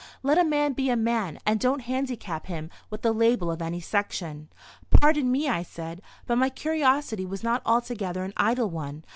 Let 0.23 0.39
a 0.39 0.43
man 0.43 0.73
be 0.73 0.89
a 0.89 0.95
man 0.95 1.37
and 1.45 1.59
don't 1.59 1.81
handicap 1.81 2.47
him 2.47 2.71
with 2.89 3.03
the 3.03 3.11
label 3.13 3.51
of 3.51 3.61
any 3.61 3.79
section." 3.79 4.47
"Pardon 4.89 5.31
me," 5.31 5.47
I 5.47 5.61
said, 5.61 6.01
"but 6.25 6.37
my 6.39 6.49
curiosity 6.49 7.23
was 7.23 7.43
not 7.43 7.61
altogether 7.67 8.23
an 8.23 8.33
idle 8.35 8.71
one. 8.71 9.05